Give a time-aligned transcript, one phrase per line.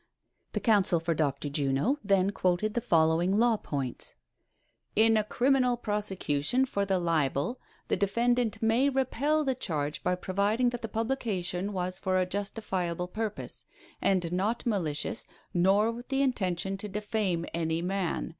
[0.53, 1.47] The counsel for Dr.
[1.47, 4.15] Juno then quoted the, following law points:"
[4.95, 10.69] In a criminal prosecution for a libel, the defendant may r^pel tlie charge by proving
[10.71, 13.67] that the publication was for a justifiable purpose,
[14.01, 18.29] and not malicious, nor with the inten tion to defame any man.